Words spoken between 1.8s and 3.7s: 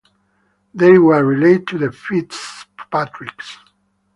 Fitzpatricks.